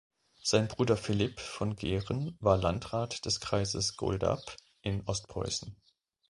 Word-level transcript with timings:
Sein 0.41 0.67
Bruder 0.67 0.97
Philipp 0.97 1.39
von 1.39 1.75
Gehren 1.75 2.35
war 2.39 2.57
Landrat 2.57 3.23
des 3.27 3.39
Kreises 3.39 3.97
Goldap 3.97 4.57
in 4.81 5.03
Ostpreußen. 5.05 5.75